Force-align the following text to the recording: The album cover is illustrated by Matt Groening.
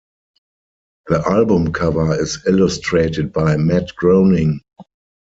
The 1.09 1.21
album 1.29 1.73
cover 1.73 2.19
is 2.19 2.39
illustrated 2.47 3.31
by 3.31 3.57
Matt 3.57 3.95
Groening. 3.95 4.61